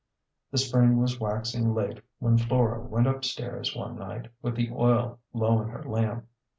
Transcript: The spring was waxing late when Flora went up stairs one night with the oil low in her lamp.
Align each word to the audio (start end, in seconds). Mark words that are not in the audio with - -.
The 0.49 0.57
spring 0.57 0.97
was 0.99 1.19
waxing 1.19 1.75
late 1.75 2.01
when 2.17 2.35
Flora 2.39 2.81
went 2.81 3.05
up 3.05 3.23
stairs 3.23 3.75
one 3.75 3.99
night 3.99 4.29
with 4.41 4.55
the 4.55 4.71
oil 4.71 5.19
low 5.31 5.61
in 5.61 5.67
her 5.69 5.83
lamp. 5.83 6.25